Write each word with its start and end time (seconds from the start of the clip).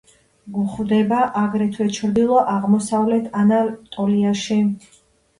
გვხვდება 0.53 1.17
აგრეთვე 1.41 1.85
ჩრდილო-აღმოსავლეთ 1.97 3.27
ანატოლიაში. 3.41 4.57